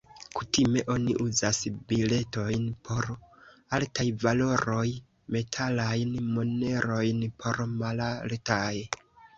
[0.37, 1.59] Kutime oni uzas
[1.91, 3.07] biletojn por
[3.79, 4.87] altaj valoroj,
[5.37, 8.77] metalajn monerojn por malaltaj.